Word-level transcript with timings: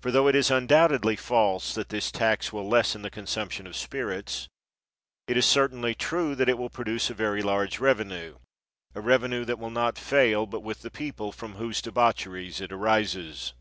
For 0.00 0.10
tho 0.10 0.26
it 0.26 0.34
is 0.34 0.50
undoubtedly 0.50 1.14
false 1.14 1.72
that 1.74 1.88
this 1.90 2.10
tax 2.10 2.52
will 2.52 2.68
lessen 2.68 3.02
the 3.02 3.10
consumption 3.10 3.64
of 3.64 3.76
spirits, 3.76 4.48
it 5.28 5.36
is 5.36 5.46
certainly 5.46 5.94
true 5.94 6.34
that 6.34 6.48
it 6.48 6.58
will 6.58 6.68
pro 6.68 6.82
duce 6.82 7.10
a 7.10 7.14
very 7.14 7.42
large 7.42 7.78
revenue— 7.78 8.38
a 8.96 9.00
revenue 9.00 9.44
that 9.44 9.60
will 9.60 9.70
not 9.70 9.98
fail 9.98 10.46
but 10.46 10.64
with 10.64 10.82
the 10.82 10.90
people 10.90 11.30
from 11.30 11.52
whose 11.54 11.80
de 11.80 11.92
baucheries 11.92 12.60
it 12.60 12.72
arises. 12.72 13.54